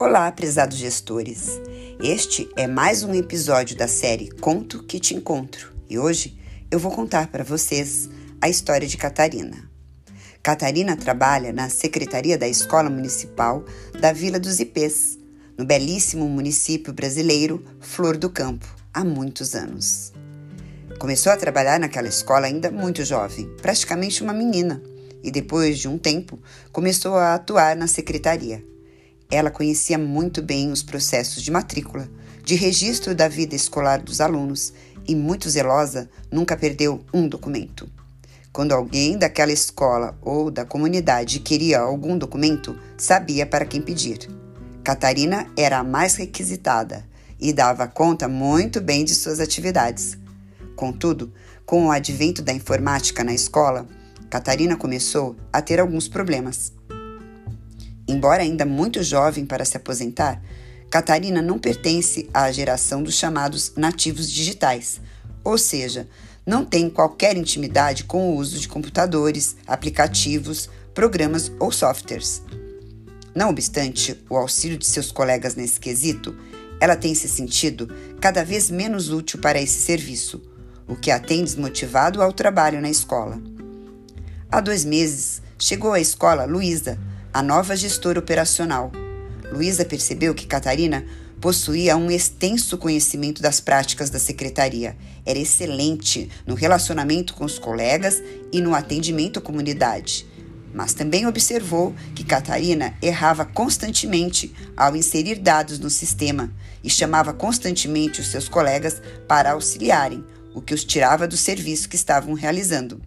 Olá, 0.00 0.30
prezados 0.30 0.76
gestores. 0.76 1.60
Este 2.00 2.48
é 2.54 2.68
mais 2.68 3.02
um 3.02 3.12
episódio 3.12 3.76
da 3.76 3.88
série 3.88 4.30
Conto 4.30 4.84
que 4.84 5.00
te 5.00 5.12
encontro 5.12 5.74
e 5.90 5.98
hoje 5.98 6.38
eu 6.70 6.78
vou 6.78 6.92
contar 6.92 7.26
para 7.32 7.42
vocês 7.42 8.08
a 8.40 8.48
história 8.48 8.86
de 8.86 8.96
Catarina. 8.96 9.68
Catarina 10.40 10.96
trabalha 10.96 11.52
na 11.52 11.68
secretaria 11.68 12.38
da 12.38 12.46
Escola 12.46 12.88
Municipal 12.88 13.64
da 14.00 14.12
Vila 14.12 14.38
dos 14.38 14.60
Ipês, 14.60 15.18
no 15.58 15.64
belíssimo 15.64 16.28
município 16.28 16.92
brasileiro 16.92 17.64
Flor 17.80 18.16
do 18.16 18.30
Campo, 18.30 18.72
há 18.94 19.02
muitos 19.02 19.56
anos. 19.56 20.12
Começou 21.00 21.32
a 21.32 21.36
trabalhar 21.36 21.80
naquela 21.80 22.06
escola 22.06 22.46
ainda 22.46 22.70
muito 22.70 23.04
jovem, 23.04 23.52
praticamente 23.60 24.22
uma 24.22 24.32
menina, 24.32 24.80
e 25.24 25.30
depois 25.32 25.76
de 25.76 25.88
um 25.88 25.98
tempo 25.98 26.38
começou 26.70 27.16
a 27.16 27.34
atuar 27.34 27.74
na 27.74 27.88
secretaria. 27.88 28.64
Ela 29.30 29.50
conhecia 29.50 29.98
muito 29.98 30.40
bem 30.40 30.72
os 30.72 30.82
processos 30.82 31.42
de 31.42 31.50
matrícula, 31.50 32.08
de 32.42 32.54
registro 32.54 33.14
da 33.14 33.28
vida 33.28 33.54
escolar 33.54 34.00
dos 34.00 34.20
alunos 34.20 34.72
e, 35.06 35.14
muito 35.14 35.50
zelosa, 35.50 36.08
nunca 36.32 36.56
perdeu 36.56 37.04
um 37.12 37.28
documento. 37.28 37.88
Quando 38.50 38.72
alguém 38.72 39.18
daquela 39.18 39.52
escola 39.52 40.18
ou 40.22 40.50
da 40.50 40.64
comunidade 40.64 41.40
queria 41.40 41.80
algum 41.80 42.16
documento, 42.16 42.78
sabia 42.96 43.44
para 43.44 43.66
quem 43.66 43.82
pedir. 43.82 44.28
Catarina 44.82 45.46
era 45.56 45.78
a 45.78 45.84
mais 45.84 46.14
requisitada 46.14 47.04
e 47.38 47.52
dava 47.52 47.86
conta 47.86 48.26
muito 48.26 48.80
bem 48.80 49.04
de 49.04 49.14
suas 49.14 49.40
atividades. 49.40 50.16
Contudo, 50.74 51.30
com 51.66 51.86
o 51.86 51.90
advento 51.90 52.40
da 52.40 52.52
informática 52.52 53.22
na 53.22 53.34
escola, 53.34 53.86
Catarina 54.30 54.76
começou 54.76 55.36
a 55.52 55.60
ter 55.60 55.78
alguns 55.78 56.08
problemas. 56.08 56.72
Embora 58.08 58.42
ainda 58.42 58.64
muito 58.64 59.02
jovem 59.02 59.44
para 59.44 59.66
se 59.66 59.76
aposentar, 59.76 60.42
Catarina 60.90 61.42
não 61.42 61.58
pertence 61.58 62.28
à 62.32 62.50
geração 62.50 63.02
dos 63.02 63.14
chamados 63.14 63.74
nativos 63.76 64.30
digitais, 64.30 64.98
ou 65.44 65.58
seja, 65.58 66.08
não 66.46 66.64
tem 66.64 66.88
qualquer 66.88 67.36
intimidade 67.36 68.04
com 68.04 68.30
o 68.30 68.36
uso 68.36 68.58
de 68.58 68.66
computadores, 68.66 69.54
aplicativos, 69.66 70.70
programas 70.94 71.52
ou 71.60 71.70
softwares. 71.70 72.42
Não 73.34 73.50
obstante 73.50 74.18
o 74.30 74.36
auxílio 74.36 74.78
de 74.78 74.86
seus 74.86 75.12
colegas 75.12 75.54
nesse 75.54 75.78
quesito, 75.78 76.34
ela 76.80 76.96
tem 76.96 77.14
se 77.14 77.28
sentido 77.28 77.94
cada 78.18 78.42
vez 78.42 78.70
menos 78.70 79.10
útil 79.10 79.38
para 79.40 79.60
esse 79.60 79.82
serviço, 79.82 80.40
o 80.88 80.96
que 80.96 81.10
a 81.10 81.20
tem 81.20 81.44
desmotivado 81.44 82.22
ao 82.22 82.32
trabalho 82.32 82.80
na 82.80 82.88
escola. 82.88 83.38
Há 84.50 84.62
dois 84.62 84.86
meses, 84.86 85.42
chegou 85.58 85.92
à 85.92 86.00
escola 86.00 86.46
Luísa, 86.46 86.98
a 87.38 87.42
nova 87.42 87.76
gestora 87.76 88.18
operacional. 88.18 88.90
Luísa 89.52 89.84
percebeu 89.84 90.34
que 90.34 90.44
Catarina 90.44 91.06
possuía 91.40 91.96
um 91.96 92.10
extenso 92.10 92.76
conhecimento 92.76 93.40
das 93.40 93.60
práticas 93.60 94.10
da 94.10 94.18
secretaria. 94.18 94.96
Era 95.24 95.38
excelente 95.38 96.28
no 96.44 96.56
relacionamento 96.56 97.34
com 97.34 97.44
os 97.44 97.56
colegas 97.56 98.20
e 98.52 98.60
no 98.60 98.74
atendimento 98.74 99.38
à 99.38 99.40
comunidade. 99.40 100.26
Mas 100.74 100.94
também 100.94 101.28
observou 101.28 101.94
que 102.12 102.24
Catarina 102.24 102.96
errava 103.00 103.44
constantemente 103.44 104.52
ao 104.76 104.96
inserir 104.96 105.36
dados 105.36 105.78
no 105.78 105.90
sistema 105.90 106.52
e 106.82 106.90
chamava 106.90 107.32
constantemente 107.32 108.20
os 108.20 108.26
seus 108.32 108.48
colegas 108.48 109.00
para 109.28 109.52
auxiliarem, 109.52 110.24
o 110.52 110.60
que 110.60 110.74
os 110.74 110.82
tirava 110.82 111.28
do 111.28 111.36
serviço 111.36 111.88
que 111.88 111.94
estavam 111.94 112.34
realizando. 112.34 113.00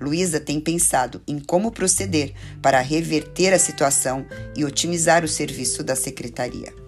Luísa 0.00 0.38
tem 0.38 0.60
pensado 0.60 1.20
em 1.26 1.38
como 1.38 1.70
proceder 1.70 2.32
para 2.60 2.80
reverter 2.80 3.52
a 3.52 3.58
situação 3.58 4.26
e 4.56 4.64
otimizar 4.64 5.24
o 5.24 5.28
serviço 5.28 5.82
da 5.82 5.96
secretaria. 5.96 6.85